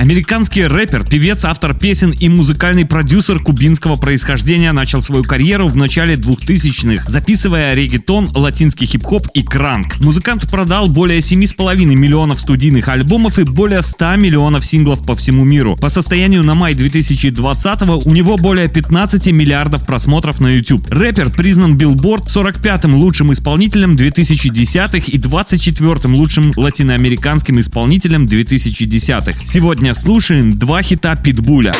[0.00, 6.14] Американский рэпер, певец, автор песен и музыкальный продюсер кубинского происхождения начал свою карьеру в начале
[6.14, 10.00] 2000-х, записывая регетон, латинский хип-хоп и кранк.
[10.00, 15.76] Музыкант продал более 7,5 миллионов студийных альбомов и более 100 миллионов синглов по всему миру.
[15.76, 20.90] По состоянию на май 2020 у него более 15 миллиардов просмотров на YouTube.
[20.90, 29.40] Рэпер признан Billboard 45-м лучшим исполнителем 2010-х и 24-м лучшим латиноамериканским исполнителем 2010-х.
[29.44, 31.72] Сегодня слушаем два хита Питбуля.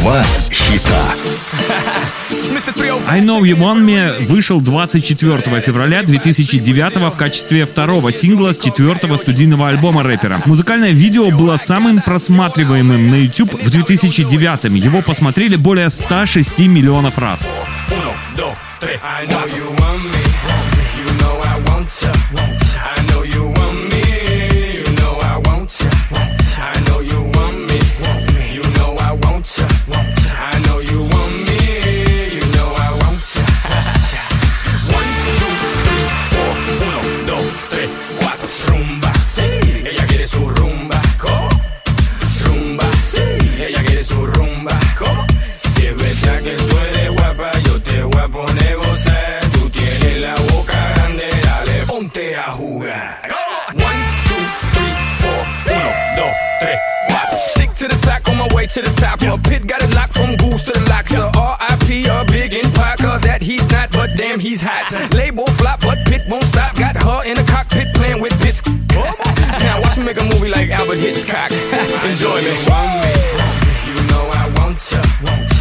[0.00, 1.14] Два хита.
[3.08, 9.16] I Know You Want Me вышел 24 февраля 2009 в качестве второго сингла с четвертого
[9.16, 10.42] студийного альбома рэпера.
[10.46, 17.46] Музыкальное видео было самым просматриваемым на YouTube в 2009 Его посмотрели более 106 миллионов раз.
[17.88, 19.00] Uno, dos, tres.
[19.02, 20.21] I know you want me.
[53.74, 54.44] One, two,
[54.76, 55.40] three, four.
[55.72, 56.78] Uno, dos, tres,
[57.08, 57.38] cuatro.
[57.38, 59.22] Stick to the track on my way to the top.
[59.22, 61.10] A pit got it locked from goose to the locks.
[61.12, 62.06] A R.I.P.
[62.06, 64.92] a big in Parker that he's not, but damn he's hot.
[65.14, 66.76] Label flop, but pit won't stop.
[66.76, 68.62] Got her in the cockpit playing with bits.
[68.92, 71.50] now watch me make a movie like Albert Hitchcock.
[72.04, 72.52] Enjoy me.
[73.88, 74.80] You know I want.
[74.92, 75.51] I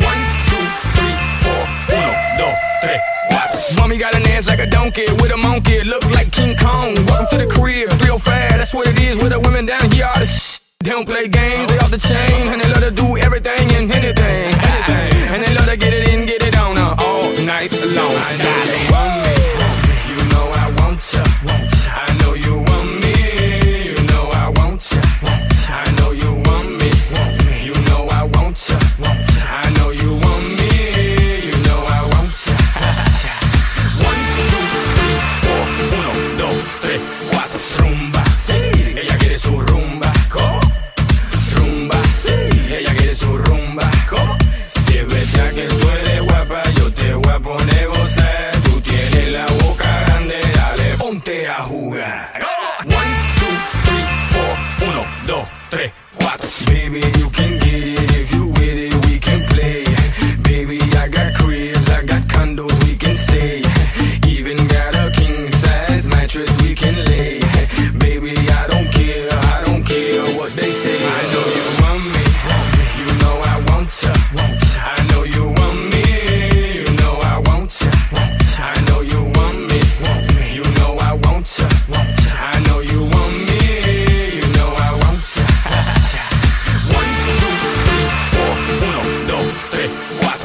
[0.00, 0.64] One, two,
[0.96, 1.62] three, four.
[3.80, 4.14] Mommy got
[4.46, 5.82] like a donkey with a monkey.
[5.84, 6.94] Look like King Kong.
[7.06, 8.58] Welcome to the crib, 305.
[8.58, 10.06] That's what it is with the women down here.
[10.06, 12.90] All the sh- they don't play games, they off the chain, and they love to
[12.90, 13.03] do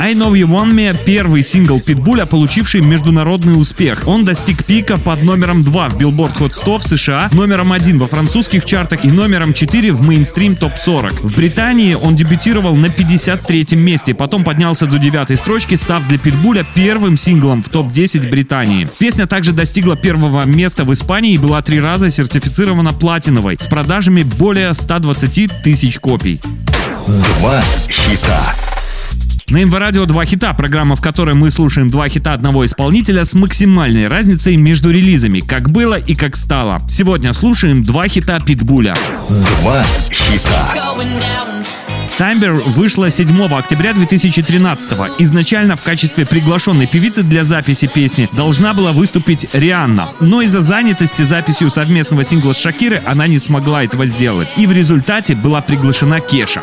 [0.10, 4.08] I Know You Want Me— первый сингл Питбуля, получивший международный успех.
[4.08, 8.08] Он достиг пика под номером 2 в Billboard Hot 100 в США, номером 1 во
[8.08, 11.28] французских чартах и номером 4 в мейнстрим топ-40.
[11.28, 16.66] В Британии он дебютировал на 53-м месте, потом поднялся до девятой строчки, став для Питбуля
[16.74, 18.88] первым синглом в топ-10 Британии.
[18.98, 24.24] Песня также достигла первого места в Испании и была три раза сертифицирована платиновой с продажами
[24.24, 26.42] более 120 тысяч копий.
[27.06, 28.69] Два хита.
[29.52, 33.34] На МВ Радио два хита, программа, в которой мы слушаем два хита одного исполнителя с
[33.34, 36.82] максимальной разницей между релизами, как было и как стало.
[36.88, 38.94] Сегодня слушаем два хита Питбуля.
[39.62, 40.90] Два хита.
[42.20, 48.92] Таймбер вышла 7 октября 2013 Изначально в качестве приглашенной певицы для записи песни должна была
[48.92, 50.10] выступить Рианна.
[50.20, 54.50] Но из-за занятости записью совместного сингла с Шакирой она не смогла этого сделать.
[54.58, 56.62] И в результате была приглашена Кеша.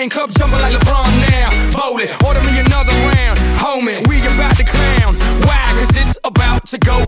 [0.00, 0.08] Thing.
[0.08, 1.50] Club jumping like LeBron now.
[1.76, 3.38] Bowl it, order me another round.
[3.60, 5.14] Homie, we about to clown.
[5.44, 5.60] Why?
[5.80, 7.04] Cause it's about to go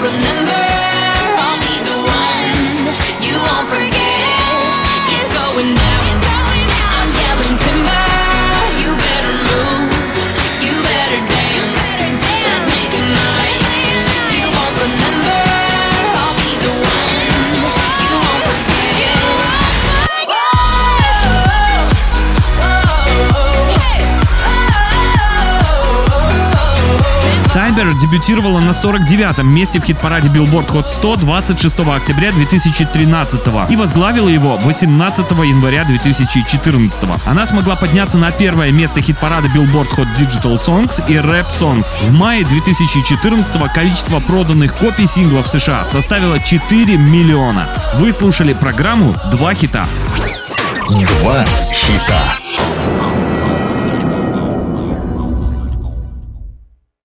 [0.00, 0.77] remember.
[27.78, 33.40] Таймбер дебютировала на 49-м месте в хит-параде Billboard Hot 100 26 октября 2013
[33.70, 37.00] и возглавила его 18 января 2014.
[37.24, 41.96] Она смогла подняться на первое место хит-парада Billboard Hot Digital Songs и Rap Songs.
[42.00, 47.68] В мае 2014 количество проданных копий синглов в США составило 4 миллиона.
[47.94, 49.86] Вы слушали программу «Два хита».
[50.88, 52.38] Два хита.